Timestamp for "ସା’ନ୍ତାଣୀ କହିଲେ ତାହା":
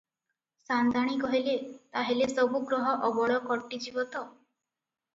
0.69-2.05